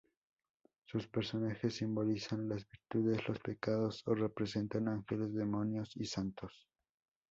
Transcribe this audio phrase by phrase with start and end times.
[0.87, 6.67] Sus personajes simbolizan las virtudes, los pecados, o representan ángeles, demonios y santos.